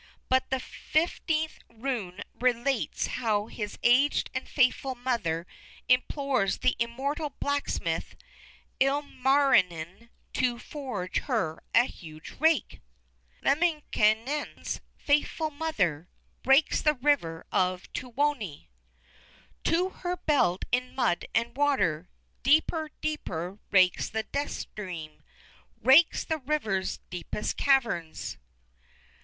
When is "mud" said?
20.95-21.25